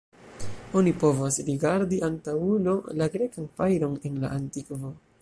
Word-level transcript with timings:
Oni 0.79 0.93
povas 1.03 1.37
rigardi 1.51 2.01
antaŭulo 2.09 2.75
la 3.03 3.11
grekan 3.17 3.53
fajron 3.61 3.97
en 4.11 4.21
la 4.27 4.37
Antikvo. 4.41 4.97